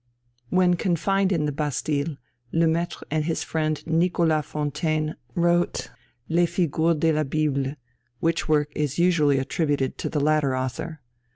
When 0.49 0.77
confined 0.77 1.31
in 1.31 1.45
the 1.45 1.51
Bastille, 1.51 2.17
Le 2.51 2.65
Maistre 2.65 3.05
and 3.11 3.25
his 3.25 3.43
friend 3.43 3.85
Nicolas 3.85 4.47
Fontaine 4.47 5.15
wrote 5.35 5.91
Les 6.27 6.47
Figures 6.47 6.95
de 6.95 7.11
la 7.11 7.23
Bible, 7.23 7.75
which 8.19 8.49
work 8.49 8.71
is 8.75 8.97
usually 8.97 9.37
attributed 9.37 9.99
to 9.99 10.09
the 10.09 10.19
latter 10.19 10.57
author. 10.57 11.01